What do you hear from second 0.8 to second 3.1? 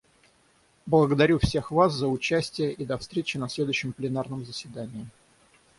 Благодарю всех вас за участие, и до